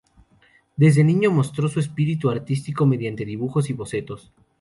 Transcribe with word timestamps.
Desde 0.77 1.03
niño 1.03 1.29
mostró 1.29 1.69
su 1.69 1.79
espíritu 1.79 2.31
artístico 2.31 2.87
mediante 2.87 3.23
dibujos 3.23 3.69
y 3.69 3.73
bocetos. 3.73 4.33